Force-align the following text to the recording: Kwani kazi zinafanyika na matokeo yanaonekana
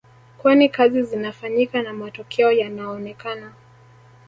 Kwani 0.37 0.69
kazi 0.69 1.03
zinafanyika 1.03 1.81
na 1.81 1.93
matokeo 1.93 2.51
yanaonekana 2.51 3.53